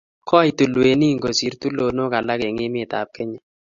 koi 0.29 0.49
tulwet 0.57 0.97
niit 0.99 1.19
kosir 1.23 1.53
tulonok 1.61 2.13
alak 2.19 2.41
eng' 2.47 2.63
emet 2.65 2.91
ab 2.99 3.09
kenya 3.15 3.39